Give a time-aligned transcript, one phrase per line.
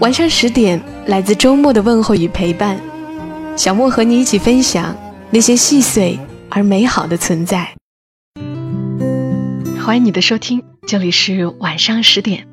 [0.00, 2.80] 晚上十点，来自周末的问候与陪伴，
[3.56, 4.96] 小莫和你一起分享
[5.30, 6.18] 那些细碎
[6.50, 7.74] 而美好的存在。
[9.80, 12.48] 欢迎你的收听，这里是晚上十点，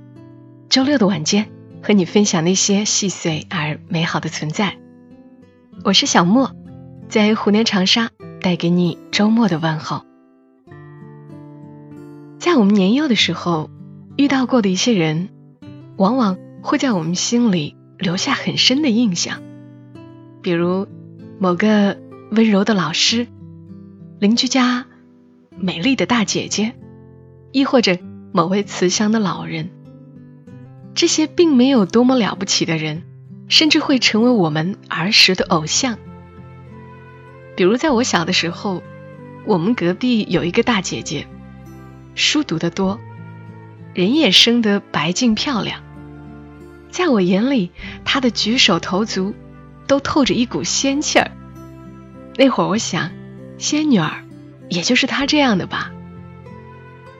[0.70, 1.50] 周六的晚间，
[1.82, 4.78] 和你分享那些细碎而美好的存在。
[5.84, 6.52] 我是小莫，
[7.10, 10.04] 在湖南长沙带给你周末的问候。
[12.38, 13.72] 在我们年幼的时候，
[14.16, 15.30] 遇到过的一些人，
[15.98, 16.38] 往往。
[16.62, 19.42] 会在我们心里留下很深的印象，
[20.42, 20.88] 比如
[21.40, 21.98] 某个
[22.32, 23.28] 温柔的老师、
[24.20, 24.86] 邻居家
[25.58, 26.74] 美丽的大姐姐，
[27.52, 27.98] 亦或者
[28.32, 29.70] 某位慈祥的老人。
[30.94, 33.04] 这些并没有多么了不起的人，
[33.48, 35.98] 甚至会成为我们儿时的偶像。
[37.56, 38.84] 比如在我小的时候，
[39.46, 41.28] 我们隔壁有一个大姐姐，
[42.14, 43.00] 书读得多，
[43.94, 45.82] 人也生得白净漂亮。
[46.92, 47.72] 在我眼里，
[48.06, 49.34] 他的举手投足
[49.88, 51.32] 都透着一股仙气儿。
[52.36, 53.12] 那会儿我想，
[53.58, 54.24] 仙女儿
[54.70, 55.92] 也就是她这样的吧。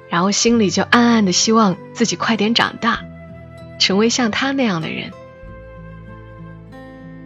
[0.10, 3.02] 然后心里就暗暗的希望自己快点长大，
[3.80, 5.12] 成为像她那样的人。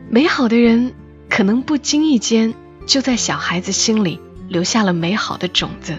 [0.07, 0.93] 美好的人
[1.29, 2.53] 可能不经意间
[2.85, 5.97] 就在小孩子心里留下了美好的种子，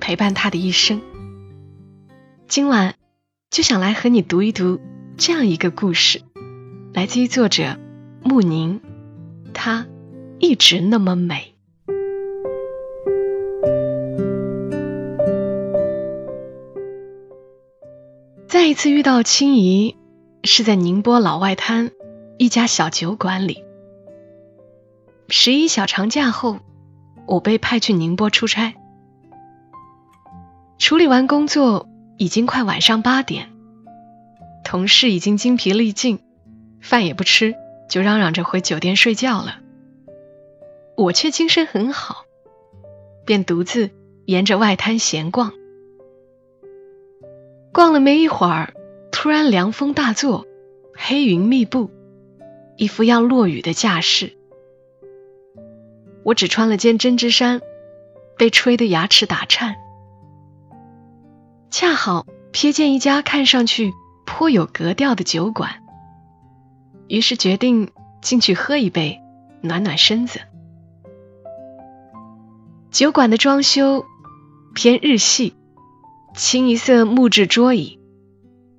[0.00, 1.02] 陪伴他的一生。
[2.48, 2.94] 今晚
[3.50, 4.80] 就想来和你读一读。
[5.24, 6.20] 这样一个故事，
[6.92, 7.78] 来自于作者
[8.24, 8.80] 穆宁，
[9.54, 9.86] 她
[10.40, 11.54] 一直那么美。
[18.48, 19.94] 再一次遇到青怡，
[20.42, 21.92] 是在宁波老外滩
[22.36, 23.62] 一家小酒馆里。
[25.28, 26.58] 十一小长假后，
[27.28, 28.74] 我被派去宁波出差，
[30.78, 31.88] 处理完工作，
[32.18, 33.51] 已经快晚上八点。
[34.64, 36.20] 同事已经精疲力尽，
[36.80, 37.54] 饭也不吃，
[37.88, 39.58] 就嚷嚷着回酒店睡觉了。
[40.96, 42.24] 我却精神很好，
[43.24, 43.90] 便独自
[44.26, 45.52] 沿着外滩闲逛。
[47.72, 48.74] 逛了没一会儿，
[49.10, 50.46] 突然凉风大作，
[50.94, 51.90] 黑云密布，
[52.76, 54.32] 一副要落雨的架势。
[56.24, 57.60] 我只穿了件针织衫，
[58.38, 59.76] 被吹得牙齿打颤。
[61.70, 63.92] 恰好瞥见一家看上去……
[64.34, 65.82] 颇有格调的酒馆，
[67.06, 67.90] 于是决定
[68.22, 69.20] 进去喝一杯，
[69.60, 70.40] 暖暖身子。
[72.90, 74.06] 酒馆的装修
[74.74, 75.54] 偏日系，
[76.34, 78.00] 清一色木质桌椅，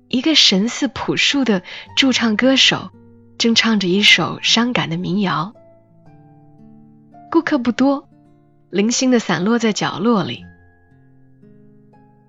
[0.08, 1.62] 一个神似朴树的
[1.96, 2.90] 驻唱歌手
[3.38, 5.54] 正唱着一首伤感的民谣。
[7.30, 8.08] 顾客不多，
[8.70, 10.44] 零星的散落在角落里。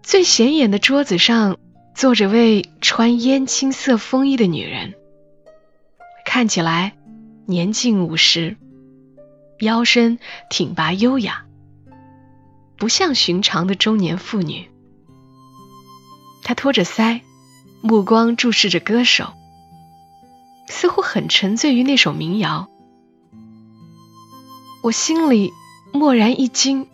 [0.04, 1.58] 最显眼的桌子上。
[1.96, 4.96] 坐着位穿烟青色风衣的女人，
[6.26, 6.94] 看起来
[7.46, 8.58] 年近五十，
[9.60, 10.20] 腰身
[10.50, 11.46] 挺拔优雅，
[12.76, 14.70] 不像寻常的中年妇女。
[16.44, 17.22] 她托着腮，
[17.82, 19.32] 目光注视着歌手，
[20.68, 22.70] 似乎很沉醉于那首民谣。
[24.84, 25.54] 我心里
[25.94, 26.90] 蓦然一惊，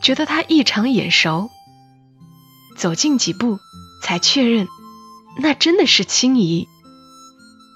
[0.00, 1.50] 觉得她异常眼熟，
[2.78, 3.58] 走近几步。
[4.02, 4.68] 才确认，
[5.40, 6.68] 那真的是青姨。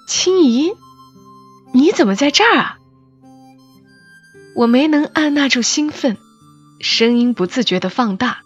[0.07, 0.73] 青姨，
[1.73, 2.77] 你怎么在这儿啊？
[4.55, 6.17] 我没能按捺住兴奋，
[6.81, 8.41] 声音不自觉的放大，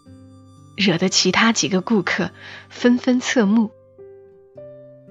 [0.78, 2.32] 惹得其他几个顾客
[2.70, 3.72] 纷纷侧目。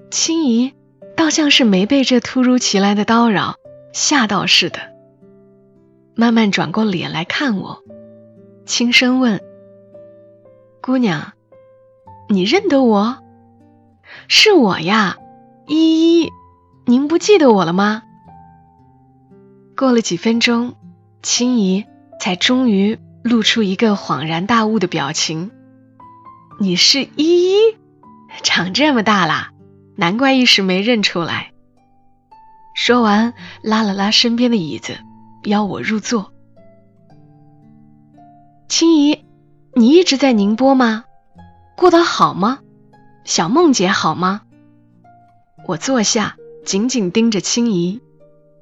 [0.09, 0.73] 青姨
[1.17, 3.55] 倒像是没被这突如其来的叨扰
[3.91, 4.79] 吓到似的，
[6.15, 7.83] 慢慢转过脸来看我，
[8.65, 9.41] 轻声问
[10.81, 11.33] ：“姑娘。”
[12.27, 13.17] 你认得我？
[14.27, 15.17] 是我呀，
[15.67, 16.31] 依依，
[16.85, 18.03] 您不记得我了吗？
[19.77, 20.75] 过了几分钟，
[21.21, 21.85] 青姨
[22.19, 25.51] 才终于露出一个恍然大悟的表情。
[26.59, 27.57] 你是依依，
[28.41, 29.51] 长这么大啦，
[29.95, 31.51] 难怪一时没认出来。
[32.73, 34.97] 说完，拉了拉身边的椅子，
[35.45, 36.31] 邀我入座。
[38.67, 39.23] 青姨，
[39.73, 41.04] 你一直在宁波吗？
[41.75, 42.59] 过得好吗？
[43.25, 44.41] 小梦姐好吗？
[45.67, 48.01] 我坐下，紧紧盯着青怡，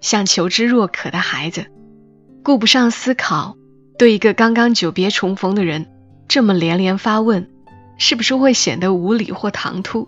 [0.01, 1.67] 像求知若渴的孩子，
[2.43, 3.55] 顾不上思考，
[3.97, 5.91] 对一个刚刚久别重逢的人
[6.27, 7.49] 这么连连发问，
[7.97, 10.07] 是不是会显得无礼或唐突？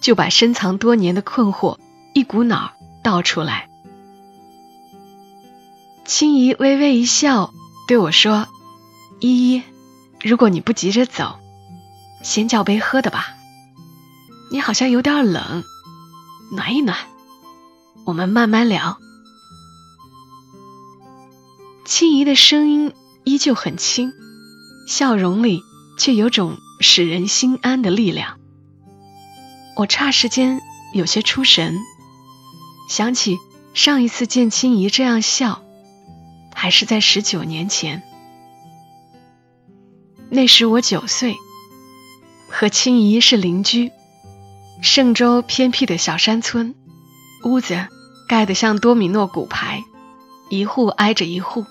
[0.00, 1.78] 就把深藏多年的困惑
[2.14, 2.72] 一股脑
[3.02, 3.68] 倒出来。
[6.04, 7.52] 青怡微微一笑，
[7.88, 8.46] 对我说
[9.20, 9.62] ：“依依，
[10.22, 11.38] 如果你不急着走，
[12.22, 13.34] 先叫杯喝的吧。
[14.50, 15.64] 你好像有点冷。”
[16.50, 16.96] 暖一暖，
[18.06, 18.98] 我们慢慢聊。
[21.84, 22.94] 青怡的声音
[23.24, 24.14] 依旧很轻，
[24.86, 25.62] 笑容里
[25.98, 28.38] 却有种使人心安的力量。
[29.76, 30.60] 我霎时间
[30.94, 31.76] 有些出神，
[32.88, 33.36] 想起
[33.74, 35.62] 上一次见青怡这样笑，
[36.54, 38.02] 还是在十九年前。
[40.30, 41.36] 那时我九岁，
[42.48, 43.92] 和青怡是邻居。
[44.82, 46.74] 嵊州偏僻的小山村，
[47.44, 47.88] 屋子
[48.28, 49.84] 盖得像多米诺骨牌，
[50.50, 51.66] 一户挨着一户。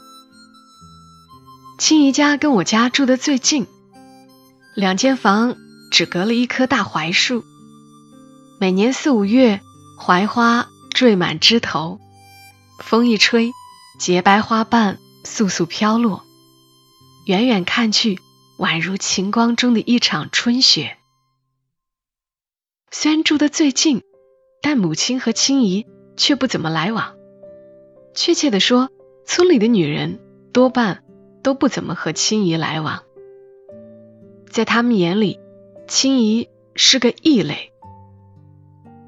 [1.77, 3.65] 青姨家跟我家住的最近，
[4.75, 5.55] 两间房
[5.91, 7.43] 只隔了一棵大槐树。
[8.59, 9.61] 每年四五月，
[9.97, 11.99] 槐花缀满枝头，
[12.83, 13.51] 风一吹，
[13.99, 16.23] 洁白花瓣簌簌飘落，
[17.25, 18.19] 远远看去，
[18.57, 20.97] 宛如晴光中的一场春雪。
[22.89, 24.01] 虽然住得最近，
[24.61, 27.15] 但母亲和青姨却不怎么来往。
[28.15, 28.89] 确切的说，
[29.25, 30.19] 村里的女人
[30.51, 31.03] 多半
[31.43, 33.03] 都不怎么和青姨来往。
[34.49, 35.39] 在他们眼里，
[35.87, 37.71] 青姨是个异类。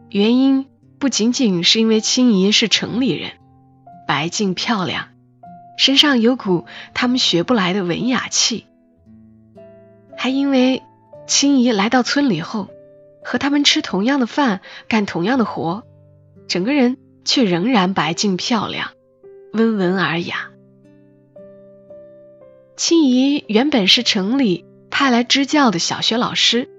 [0.09, 0.67] 原因
[0.99, 3.31] 不仅仅是因为青姨是城里人，
[4.07, 5.09] 白净漂亮，
[5.77, 8.65] 身上有股他们学不来的文雅气，
[10.21, 10.83] 还因为
[11.27, 12.67] 青姨来到村里后。
[13.21, 15.83] 和他们吃同样的饭，干同样的活，
[16.47, 18.91] 整个人却仍然白净漂亮，
[19.53, 20.49] 温文尔雅。
[22.75, 26.69] 青姨原本是城里派来支教的小学老师，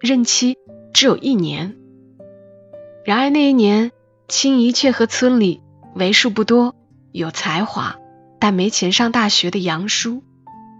[0.00, 0.58] 任期
[0.92, 1.76] 只有一年。
[3.04, 3.92] 然而那一年，
[4.28, 5.62] 青姨却和村里
[5.94, 6.74] 为数不多
[7.12, 7.96] 有才华
[8.38, 10.22] 但没钱上大学的杨叔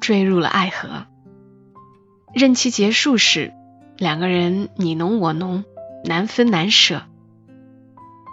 [0.01, 1.07] 坠入了爱河。
[2.35, 3.53] 任期结束时。
[3.97, 5.65] 两个人你侬我侬，
[6.05, 7.03] 难分难舍。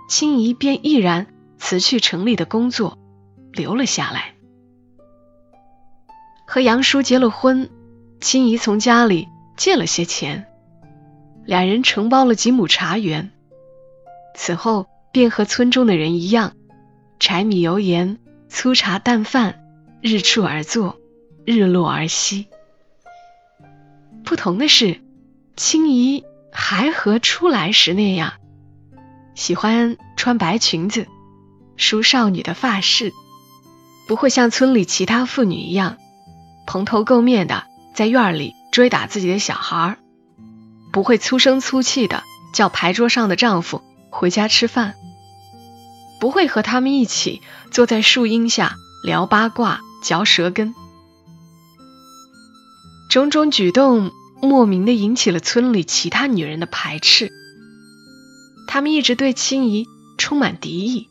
[0.08, 1.28] 青姨便毅然
[1.58, 2.98] 辞去城里的工作，
[3.52, 4.36] 留了下来。
[6.46, 7.70] 和杨叔结了婚，
[8.22, 9.28] 青姨从家里
[9.58, 10.46] 借了些钱，
[11.46, 13.32] 两人承包了几亩茶园。
[14.34, 16.54] 此后便和村中的人一样，
[17.20, 19.60] 柴米油盐、粗茶淡饭，
[20.00, 20.98] 日出而作，
[21.46, 22.48] 日落而息。
[24.28, 25.02] 不同的是。
[25.56, 28.34] 青姨还和出来时那样，
[29.34, 31.08] 喜欢穿白裙子，
[31.78, 33.12] 梳少女的发饰，
[34.08, 35.98] 不会像村里其他妇女一样
[36.68, 37.64] 蓬头垢面的
[37.96, 39.98] 在院里追打自己的小孩，
[40.92, 42.22] 不会粗声粗气的
[42.54, 43.82] 叫牌桌上的丈夫
[44.12, 44.94] 回家吃饭，
[46.20, 47.42] 不会和他们一起
[47.72, 50.76] 坐在树荫下聊八卦、嚼舌根，
[53.10, 54.12] 种种举动。
[54.42, 57.32] 莫名的引起了村里其他女人的排斥，
[58.68, 59.86] 他们一直对青姨
[60.18, 61.08] 充满敌意，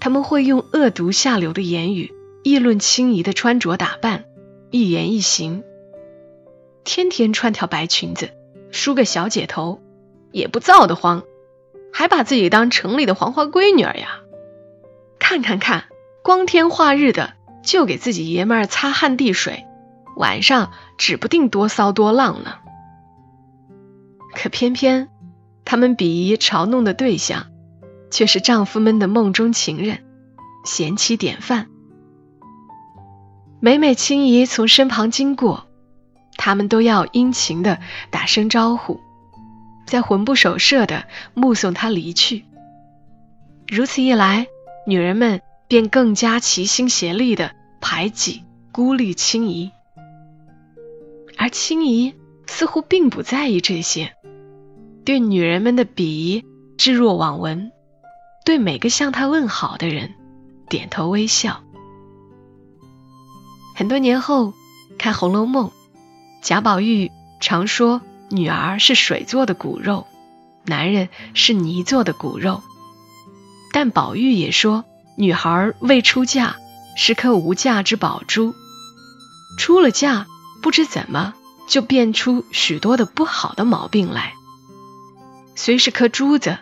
[0.00, 4.24] 他们会用恶毒下流的言语议论青姨的穿着打扮、
[4.70, 5.62] 一言一行。
[6.82, 8.30] 天天穿条白裙子，
[8.72, 9.80] 梳个小姐头，
[10.32, 11.22] 也不燥得慌，
[11.92, 14.20] 还把自己当城里的黄花闺女儿呀？
[15.18, 15.84] 看看看，
[16.22, 19.64] 光天化日的就给自己爷们儿擦汗递水。
[20.20, 22.56] 晚上指不定多骚多浪呢，
[24.34, 25.08] 可偏偏
[25.64, 27.46] 他们鄙夷嘲弄的对象，
[28.10, 30.04] 却是丈夫们的梦中情人、
[30.66, 31.68] 贤妻典范。
[33.60, 35.66] 每每青姨从身旁经过，
[36.36, 37.78] 他们都要殷勤的
[38.10, 39.00] 打声招呼，
[39.86, 42.44] 再魂不守舍的目送她离去。
[43.66, 44.48] 如此一来，
[44.86, 49.72] 女人们便更加齐心协力的排挤、孤立青姨。
[51.40, 52.14] 而青姨
[52.46, 54.14] 似乎并不在意这些，
[55.06, 56.44] 对女人们的鄙夷
[56.76, 57.72] 置若罔闻，
[58.44, 60.12] 对每个向她问好的人
[60.68, 61.62] 点头微笑。
[63.74, 64.52] 很多年后
[64.98, 65.68] 看《红楼梦》，
[66.42, 70.06] 贾宝玉常说女儿是水做的骨肉，
[70.66, 72.62] 男人是泥做的骨肉，
[73.72, 74.84] 但宝玉也说
[75.16, 76.56] 女孩未出嫁
[76.98, 78.54] 是颗无价之宝珠，
[79.56, 80.26] 出了嫁。
[80.62, 81.34] 不知怎么
[81.66, 84.34] 就变出许多的不好的毛病来，
[85.54, 86.58] 虽是颗珠子，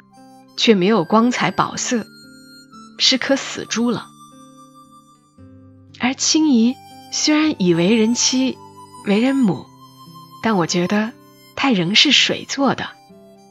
[0.57, 2.07] 却没有光彩宝色，
[2.99, 4.07] 是颗死珠了。
[5.99, 6.77] 而青怡
[7.11, 8.57] 虽然已为人妻、
[9.07, 9.67] 为人母，
[10.43, 11.13] 但我觉得
[11.57, 12.91] 她仍是水做的，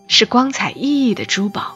[0.08, 1.76] 是光彩熠熠的珠宝。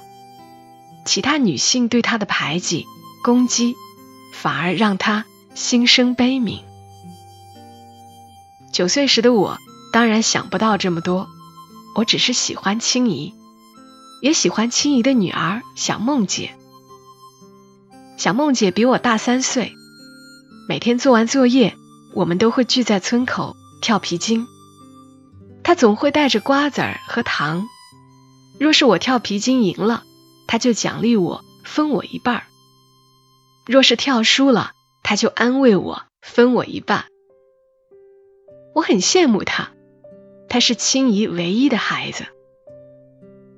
[1.04, 2.86] 其他女性对她的排挤、
[3.24, 3.76] 攻击，
[4.32, 5.26] 反而让她
[5.56, 6.62] 心生悲悯。
[8.72, 9.58] 九岁时的我，
[9.92, 11.28] 当然想不到这么多，
[11.96, 13.34] 我只是喜欢青怡，
[14.22, 16.56] 也喜欢青怡的女儿小梦姐。
[18.18, 19.74] 小梦姐比我大三岁。
[20.70, 21.76] 每天做完作业，
[22.14, 24.48] 我们都会聚在村口跳皮筋。
[25.64, 27.68] 他总会带着瓜子儿和糖。
[28.58, 30.04] 若是我跳皮筋赢了，
[30.48, 32.44] 他就奖励我，分我一半；
[33.66, 34.72] 若是跳输了，
[35.04, 37.06] 他就安慰我，分我一半。
[38.74, 39.72] 我很羡慕他，
[40.48, 42.26] 他是青姨唯一的孩子。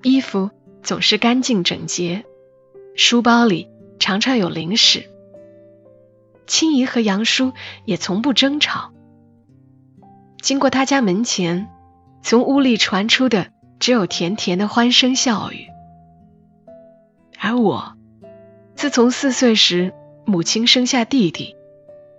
[0.02, 0.50] 衣服
[0.82, 2.26] 总是干净整洁，
[2.96, 5.10] 书包里常常有零食。
[6.46, 7.54] 青姨和杨叔
[7.86, 8.92] 也从不争吵。
[10.42, 11.70] 经过他家门前，
[12.22, 13.48] 从屋里传出的
[13.80, 15.68] 只有甜甜的欢声笑语。
[17.40, 17.96] 而我，
[18.76, 19.94] 自从四岁时
[20.26, 21.56] 母亲生下弟弟，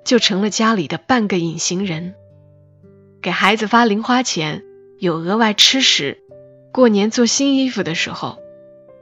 [0.04, 2.14] 就成了家里的半个隐形人。
[3.25, 4.62] 给孩子发零花钱，
[4.99, 6.19] 有额外吃食，
[6.75, 8.37] 过年做新衣服的时候，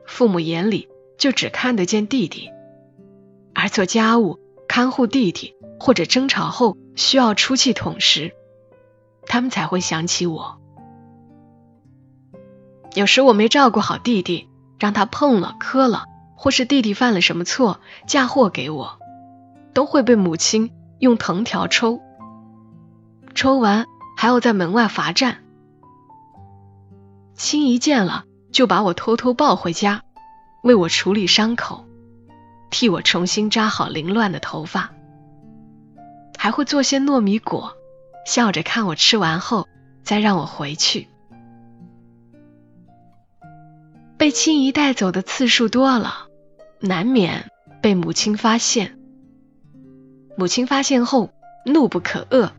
[0.06, 0.88] 父母眼里
[1.18, 2.48] 就只看得见弟弟，
[3.52, 4.38] 而做家务。
[4.68, 8.32] 看护弟弟，或者争吵后需要出气筒时，
[9.26, 10.60] 他们才会想起我。
[12.94, 14.48] 有时我没照顾好弟弟，
[14.78, 16.04] 让他碰了、磕了，
[16.36, 19.00] 或是弟弟犯了什么错嫁祸给我，
[19.74, 22.00] 都会被母亲用藤条抽，
[23.34, 23.84] 抽完
[24.22, 25.38] 还要在门外罚站。
[27.34, 30.04] 青姨见了，就把我偷偷抱回家，
[30.62, 31.88] 为我处理伤口。
[32.70, 34.92] 替我重新扎好凌乱的头发，
[36.38, 37.76] 还会做些糯米果，
[38.24, 39.66] 笑着看我吃完后
[40.04, 41.08] 再让我回去。
[44.16, 46.28] 被青姨带走的次数多了，
[46.78, 47.50] 难免
[47.80, 48.96] 被母亲发现。
[50.36, 51.30] 母亲发现后
[51.66, 52.52] 怒不可遏，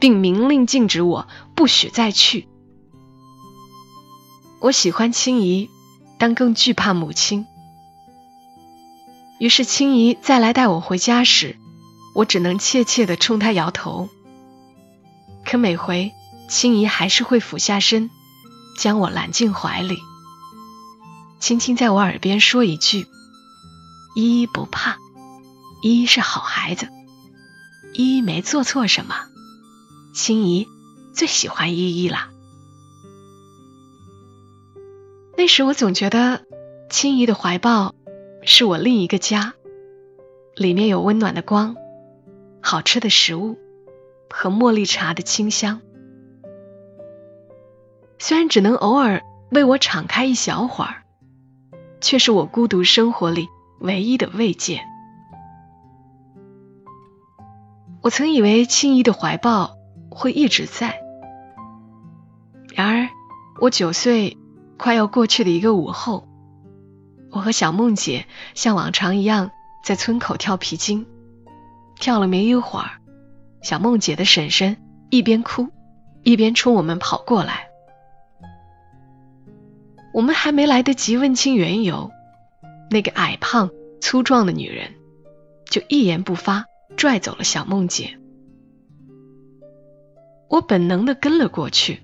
[0.00, 2.48] 并明令禁止我不许再去。
[4.60, 5.68] 我喜欢青姨，
[6.18, 7.46] 但更惧怕母亲。
[9.38, 11.56] 于是青姨再来带我回家时，
[12.14, 14.08] 我只能怯怯地冲她摇头。
[15.44, 16.12] 可每回
[16.48, 18.10] 青姨还是会俯下身，
[18.78, 19.98] 将我揽进怀里，
[21.40, 23.06] 轻轻在我耳边说一句
[24.16, 24.96] ：“依依不怕，
[25.82, 26.88] 依依是好孩子，
[27.92, 29.14] 依依没做错什么。”
[30.14, 30.66] 青姨
[31.12, 32.30] 最喜欢依依了。
[35.36, 36.46] 那时我总觉得
[36.88, 37.94] 青姨的怀抱。
[38.46, 39.54] 是我另一个家，
[40.54, 41.76] 里面有温暖的光、
[42.60, 43.56] 好吃的食物
[44.28, 45.80] 和茉莉茶的清香。
[48.18, 51.04] 虽然只能偶尔为我敞开一小会儿，
[52.02, 53.48] 却是我孤独生活里
[53.80, 54.82] 唯一的慰藉。
[58.02, 59.78] 我曾以为青姨的怀抱
[60.14, 61.00] 会一直在，
[62.74, 63.08] 然而
[63.60, 64.38] 我九岁
[64.78, 66.28] 快要过去的一个午后。
[67.30, 69.50] 我和小梦姐像往常一样
[69.84, 71.04] 在村口跳皮筋，
[71.98, 73.00] 跳了没一会儿，
[73.60, 74.76] 小梦姐的婶婶
[75.10, 75.68] 一边哭
[76.22, 77.66] 一边冲我们跑过来。
[80.12, 82.12] 我们还没来得及问清缘由，
[82.88, 84.94] 那个矮胖粗壮的女人
[85.68, 86.66] 就一言不发
[86.96, 88.16] 拽走了小梦姐。
[90.48, 92.02] 我本能的跟了过去，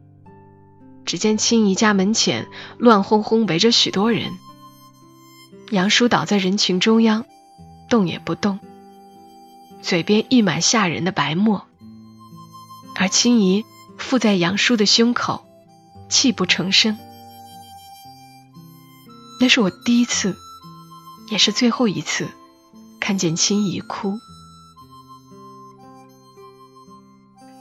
[1.04, 4.32] 只见青姨家门前乱哄哄围着许多人。
[5.70, 7.25] 杨叔倒在人群中央，
[7.88, 8.59] 动也不动，
[9.82, 11.66] 嘴边溢满吓人的白沫。
[12.97, 13.64] 而青姨
[13.97, 15.47] 附在杨叔的胸口，
[16.09, 16.99] 泣不成声。
[19.40, 20.37] 那是我第一次，
[21.30, 22.28] 也是最后一次
[23.00, 24.18] 看见青姨哭。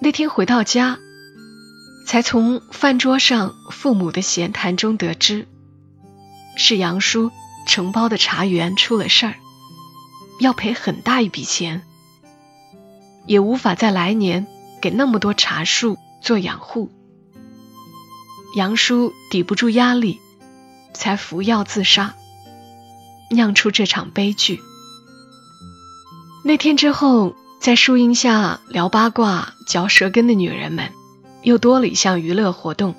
[0.01, 0.97] 那天回到家，
[2.05, 5.47] 才从饭桌上父母的闲谈中得知，
[6.57, 7.31] 是杨叔。
[7.67, 9.35] 承包的茶园出了事儿，
[10.39, 11.83] 要赔很大一笔钱，
[13.27, 14.47] 也无法在来年
[14.81, 16.89] 给那么多茶树做养护。
[18.55, 20.19] 杨叔抵不住压力，
[20.95, 22.15] 才服药自杀，
[23.29, 24.59] 酿出这场悲剧。
[26.43, 30.93] 那天之后，在树荫下聊八卦、嚼舌根的女人们，
[31.43, 32.95] 又多了一项娱乐活动，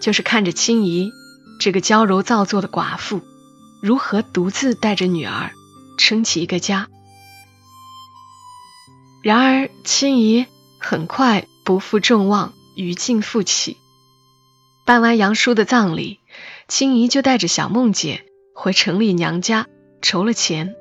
[0.00, 1.10] 就是看着青姨。
[1.58, 3.22] 这个娇柔造作的寡妇
[3.80, 5.52] 如何独自带着女儿
[5.96, 6.88] 撑起一个家。
[9.22, 10.46] 然而，青姨
[10.78, 13.78] 很快不负众望，余劲复起。
[14.84, 16.20] 办完杨叔的葬礼，
[16.68, 19.66] 青姨就带着小梦姐回城里娘家
[20.02, 20.74] 筹了钱，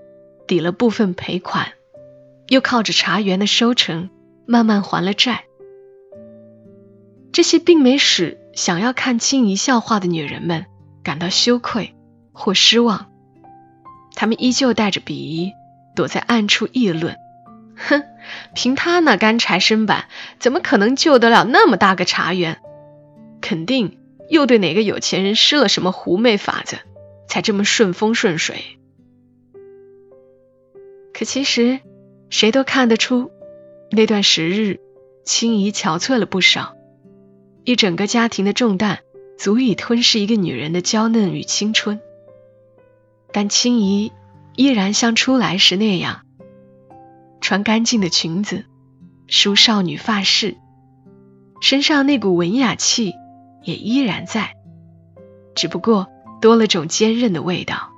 [0.47, 1.73] 抵了部分赔款，
[2.47, 4.09] 又靠着茶园的收成
[4.45, 5.45] 慢慢还了债。
[7.31, 10.65] 这些并没使想要看清一笑话的女人们
[11.03, 11.95] 感到羞愧
[12.31, 13.11] 或失望，
[14.15, 15.51] 她们依旧带着鄙夷
[15.95, 17.15] 躲在暗处议论。
[17.75, 18.03] 哼，
[18.53, 20.05] 凭他那干柴身板，
[20.37, 22.59] 怎么可能救得了那么大个茶园？
[23.41, 23.97] 肯定
[24.29, 26.77] 又对哪个有钱人施了什么狐媚法子，
[27.27, 28.77] 才这么顺风顺水。
[31.13, 31.79] 可其实，
[32.33, 33.29] 谁都看得出，
[33.91, 34.79] 那段时日，
[35.23, 36.73] 青怡憔悴了不少。
[37.63, 39.01] 一整个家庭的重担，
[39.37, 42.01] 足以吞噬一个女人的娇嫩与青春。
[43.31, 44.11] 但青怡
[44.55, 46.21] 依然像出来时那样。
[47.39, 48.65] 穿干净的裙子，
[49.27, 50.57] 梳少女发饰，
[51.61, 53.13] 身上那股文雅气
[53.61, 54.55] 也依然在，
[55.53, 56.07] 只不过
[56.41, 57.91] 多了种坚韧的味道，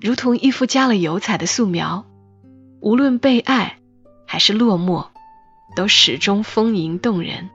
[0.00, 2.06] 如同一幅加了油彩的素描，
[2.80, 3.78] 无论被爱
[4.26, 5.08] 还是落寞，
[5.74, 7.50] 都始终丰盈动人。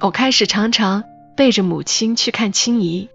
[0.00, 1.04] 我开始常常
[1.36, 3.08] 背着母亲去看青姨，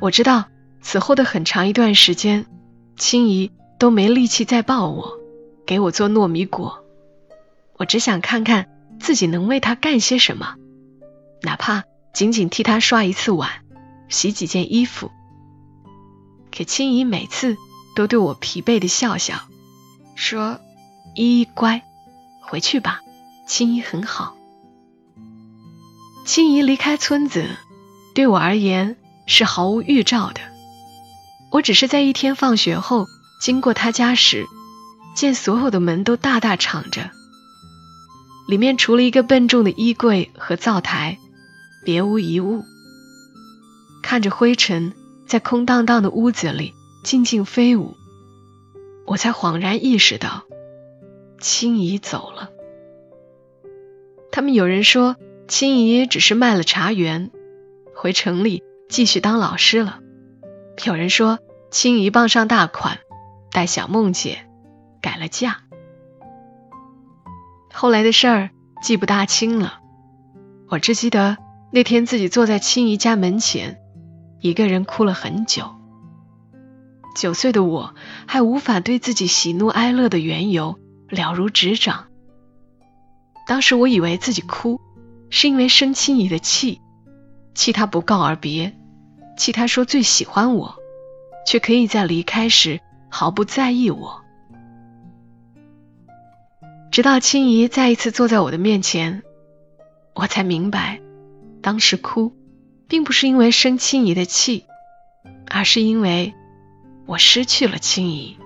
[0.00, 0.46] 我知道
[0.80, 2.46] 此后的很长一段时间，
[2.96, 3.52] 青姨。
[3.78, 5.20] 都没力气再抱我，
[5.64, 6.84] 给我做糯米果。
[7.76, 10.56] 我只想看看自己能为她干些什么，
[11.42, 13.48] 哪怕仅仅替她刷一次碗，
[14.08, 15.12] 洗几件衣服。
[16.50, 17.56] 可青姨每次
[17.98, 19.48] 都对我疲惫的笑笑，
[20.14, 20.60] 说
[21.16, 21.82] ：“依依乖，
[22.40, 23.00] 回去吧，
[23.48, 24.36] 青姨很好。”
[26.24, 27.48] 青姨离开村子，
[28.14, 30.40] 对我而言是毫无预兆的。
[31.50, 33.08] 我只是在一天放学后。
[33.40, 34.46] 经过他家时，
[35.16, 37.10] 见所有的门都大大敞着，
[38.48, 41.18] 里面除了一个笨重的衣柜和灶台，
[41.84, 42.64] 别无一物。
[44.02, 44.92] 看着灰尘
[45.26, 46.74] 在空荡荡的屋子里
[47.08, 47.96] 静静飞舞，
[49.06, 50.42] 我才恍然意识到，
[51.40, 52.50] 青姨走了。
[54.30, 55.16] 他们有人说，
[55.46, 57.30] 青姨只是卖了茶园，
[57.94, 60.00] 回城里继续当老师了；
[60.84, 61.38] 有人说，
[61.70, 62.98] 青姨傍上大款。
[63.52, 64.46] 带小梦姐
[65.00, 65.62] 改了嫁，
[67.72, 68.50] 后来的事儿
[68.82, 69.80] 记不大清了。
[70.68, 71.38] 我只记得
[71.72, 73.80] 那天自己坐在青姨家门前，
[74.40, 75.77] 一个人哭了很久。
[77.14, 77.94] 九岁的我
[78.26, 82.06] 还无法对自己喜怒哀乐的缘由了如指掌。
[83.46, 84.80] 当时我以为自己哭
[85.30, 86.80] 是因为生青姨的气，
[87.54, 88.76] 气她不告而别，
[89.36, 90.76] 气她说最喜欢我，
[91.46, 92.80] 却可以在离开时。
[93.10, 94.20] 毫不在意我，
[96.90, 99.22] 直到青姨再一次坐在我的面前，
[100.14, 101.00] 我才明白，
[101.62, 102.36] 当时哭，
[102.86, 104.66] 并不是因为生青姨的气，
[105.48, 106.34] 而是因为
[107.08, 108.36] 我失去了青怡。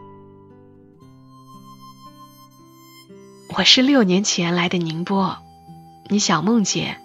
[3.49, 5.39] 我是六年前来的宁波，
[6.07, 6.97] 你小梦姐，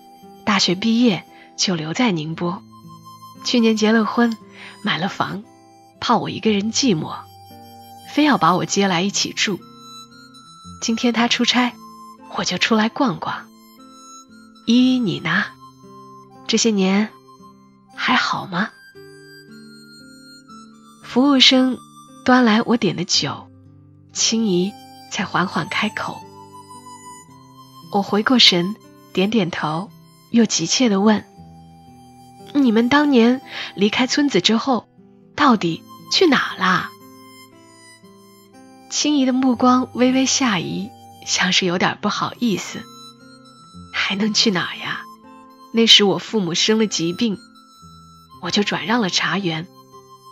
[0.45, 1.25] 大学毕业
[1.57, 2.61] 就留在宁波，
[3.43, 4.37] 去年结了婚，
[4.83, 5.43] 买了房，
[5.99, 7.15] 怕我一个人寂寞。
[8.13, 9.59] 非要把我接来一起住。
[10.79, 11.73] 今天他出差，
[12.35, 13.47] 我就出来逛逛。
[14.67, 15.45] 依依，你呢？
[16.45, 17.09] 这些年
[17.95, 18.69] 还好吗？
[21.17, 21.79] 服务生
[22.25, 23.49] 端来我点的酒，
[24.13, 24.71] 青姨
[25.09, 26.21] 才缓缓开口。
[27.91, 28.75] 我回过神，
[29.13, 29.89] 点点头，
[30.29, 31.25] 又急切地问
[32.53, 33.41] ：“你们当年
[33.73, 34.87] 离开村子之后，
[35.35, 36.91] 到底去哪啦？”
[38.91, 40.91] 青姨的目光微微下移，
[41.25, 42.83] 像是有点不好意思。
[43.91, 45.01] 还能去哪呀？
[45.73, 47.39] 那时我父母生了疾病，
[48.43, 49.67] 我就转让了茶园，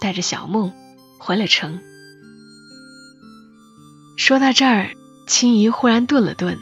[0.01, 0.73] 带着小梦
[1.19, 1.81] 回了城。
[4.17, 4.91] 说到这儿，
[5.27, 6.57] 青姨忽然顿了顿，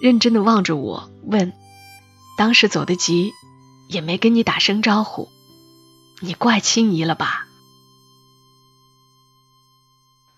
[0.00, 1.52] 认真的望着我，问
[2.38, 3.32] ：“当时走得急，
[3.88, 5.28] 也没跟你打声招呼，
[6.20, 7.46] 你怪青姨了吧？”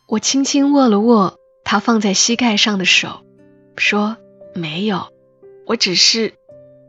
[0.09, 3.25] 我轻轻握了握她放在膝盖上的手，
[3.77, 4.17] 说
[4.55, 5.13] ：“没有，
[5.67, 6.35] 我只是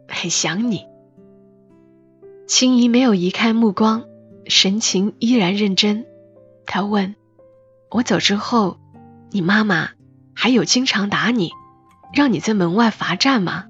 [0.07, 0.85] 很想你。”
[2.47, 4.05] 青姨没有移开目光，
[4.49, 6.05] 神情依然认真。
[6.65, 7.15] 他问
[7.91, 8.77] ：“我走之后，
[9.31, 9.89] 你妈妈
[10.35, 11.51] 还有经常打你，
[12.13, 13.65] 让你在门外罚站吗？”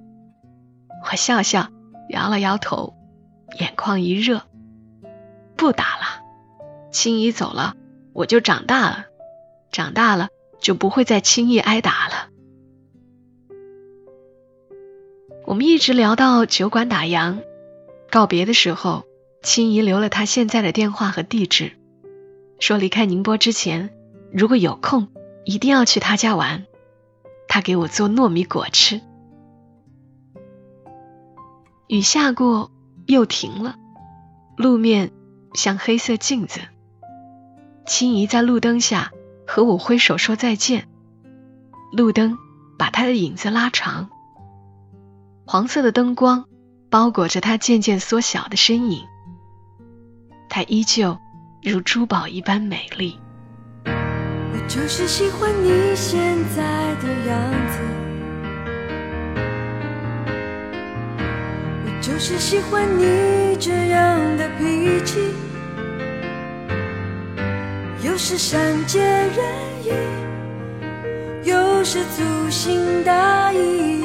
[1.10, 1.70] 我笑笑，
[2.10, 2.96] 摇了摇头。
[3.60, 4.42] 眼眶一热，
[5.56, 6.22] 不打了。
[6.92, 7.76] 青姨走了，
[8.12, 9.06] 我就长大了，
[9.72, 10.28] 长大了
[10.60, 12.30] 就不会再轻易挨打了。
[15.46, 17.40] 我们一直聊到酒馆打烊，
[18.12, 19.06] 告别的时候，
[19.42, 21.74] 青姨留了她现在的电话和地址，
[22.60, 23.90] 说离开宁波之前，
[24.32, 25.08] 如果有空，
[25.46, 26.66] 一定要去她家玩，
[27.48, 29.02] 她给我做糯米果吃。
[31.88, 32.72] 雨下过，
[33.06, 33.76] 又停了，
[34.58, 35.12] 路面
[35.54, 36.60] 像黑色镜子。
[37.86, 39.14] 青姨在路灯下
[39.48, 40.90] 和我挥手说再见，
[41.94, 42.38] 路灯
[42.78, 44.10] 把她的影子拉长，
[45.46, 46.44] 黄色的灯光
[46.90, 49.06] 包裹着她渐渐缩小的身影，
[50.50, 51.18] 她依旧
[51.62, 53.20] 如珠宝一般美丽。
[53.86, 56.20] 我就是喜欢你现
[56.56, 56.64] 在
[57.02, 57.80] 的样子。
[61.86, 65.20] 我就是喜欢你这样的脾气，
[68.04, 69.38] 有时善解人
[69.84, 73.97] 意，有时粗心大意。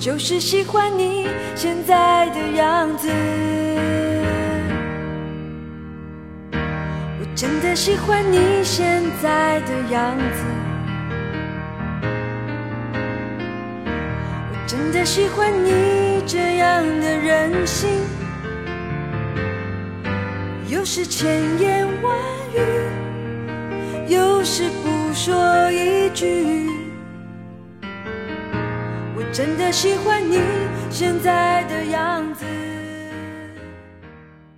[0.00, 3.10] 就是喜欢你现在的样子，
[6.50, 10.42] 我真的喜欢你现在的样子。
[14.50, 17.90] 我真的喜欢你这样的任性，
[20.66, 22.16] 有时千言万
[22.54, 26.79] 语，有时不说一句。
[29.32, 30.40] 真的喜欢你
[30.90, 32.44] 现在的样子。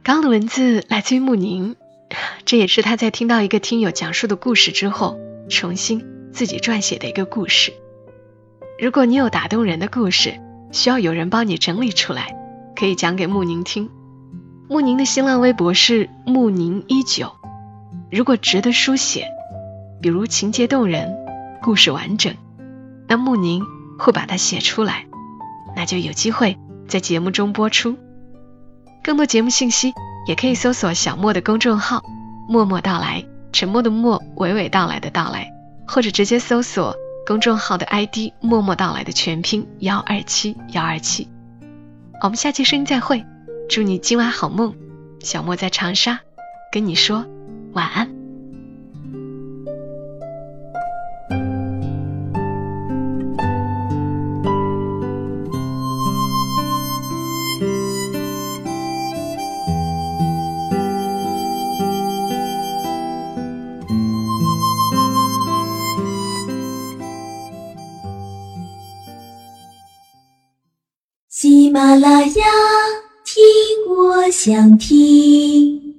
[0.02, 1.76] 刚的文字来自于穆宁，
[2.46, 5.18] 这也是他在听到一个听友讲述的故事之后，
[5.50, 7.74] 重新自己撰写的一个故事。
[8.80, 10.40] 如果你有打动人的故事，
[10.72, 12.34] 需要有人帮你整理出来，
[12.74, 13.90] 可以讲给穆宁听。
[14.70, 17.30] 穆宁的新浪微博是穆宁一九。
[18.10, 19.28] 如果值得书写，
[20.00, 21.14] 比如情节动人、
[21.60, 22.34] 故事完整，
[23.06, 23.62] 那穆宁
[24.02, 25.06] 会把它写出来，
[25.76, 27.96] 那就有机会在节目中播出。
[29.04, 29.94] 更多节目信息
[30.26, 32.02] 也可以搜索小莫的公众号
[32.50, 35.52] “默默到来”，沉默的默，娓娓道来的到来，
[35.86, 36.96] 或者直接搜索。
[37.24, 41.28] 公众号的 ID“ 默默到来”的全拼幺二七幺二七，
[42.20, 43.24] 我们下期声音再会，
[43.68, 44.74] 祝你今晚好梦，
[45.20, 46.18] 小莫在长沙
[46.72, 47.24] 跟你说
[47.72, 48.21] 晚安。
[71.72, 72.44] 马拉雅，
[73.24, 73.40] 听
[73.88, 75.91] 我想听。